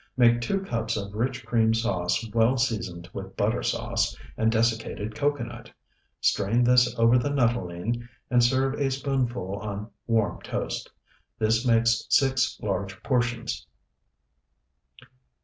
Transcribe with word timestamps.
Make 0.17 0.41
two 0.41 0.61
cups 0.61 0.97
of 0.97 1.13
rich 1.13 1.45
cream 1.45 1.75
sauce 1.75 2.25
well 2.33 2.57
seasoned 2.57 3.07
with 3.13 3.37
butter 3.37 3.61
sauce, 3.61 4.17
and 4.35 4.51
desiccated 4.51 5.13
cocoanut. 5.13 5.71
Strain 6.19 6.63
this 6.63 6.95
over 6.97 7.19
the 7.19 7.29
nuttolene, 7.29 8.09
and 8.27 8.43
serve 8.43 8.73
a 8.79 8.89
spoonful 8.89 9.57
on 9.59 9.91
warm 10.07 10.41
toast. 10.41 10.89
This 11.37 11.67
makes 11.67 12.07
six 12.09 12.59
large 12.63 13.03
portions. 13.03 13.67